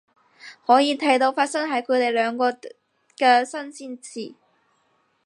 [0.65, 2.51] 可以睇到發生喺佢哋兩個
[3.17, 4.33] 嘅新鮮事